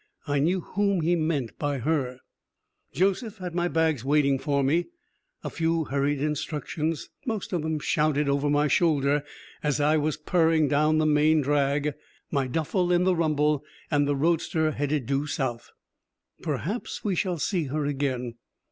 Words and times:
I 0.25 0.39
knew 0.39 0.61
whom 0.61 1.01
he 1.01 1.15
meant 1.15 1.59
by 1.59 1.77
"her." 1.77 2.21
Josef 2.91 3.37
had 3.37 3.53
my 3.53 3.67
bags 3.67 4.03
waiting 4.03 4.39
for 4.39 4.63
me. 4.63 4.87
A 5.43 5.49
few 5.51 5.83
hurried 5.83 6.19
instructions, 6.19 7.09
most 7.23 7.53
of 7.53 7.61
them 7.61 7.77
shouted 7.79 8.27
over 8.27 8.49
my 8.49 8.67
shoulder, 8.67 9.23
and 9.61 9.79
I 9.79 9.97
was 9.97 10.17
purring 10.17 10.67
down 10.67 10.97
the 10.97 11.05
main 11.05 11.41
drag, 11.41 11.93
my 12.31 12.47
duffel 12.47 12.91
in 12.91 13.03
the 13.03 13.15
rumble, 13.15 13.63
and 13.91 14.07
the 14.07 14.15
roadster 14.15 14.71
headed 14.71 15.05
due 15.05 15.27
south. 15.27 15.69
"Perhaps 16.41 17.03
we 17.03 17.13
shall 17.13 17.37
see 17.37 17.65
her 17.65 17.85
again." 17.85 18.37